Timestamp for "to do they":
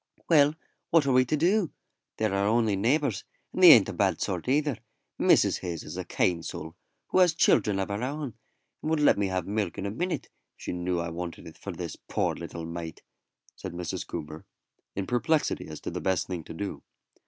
1.25-2.25